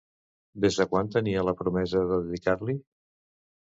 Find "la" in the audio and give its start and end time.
1.51-1.55